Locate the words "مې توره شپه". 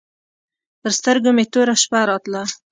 1.35-1.99